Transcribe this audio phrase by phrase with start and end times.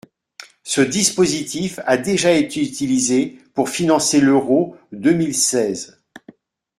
[0.63, 6.01] Ce dispositif a déjà été utilisé pour financer l’Euro deux mille seize.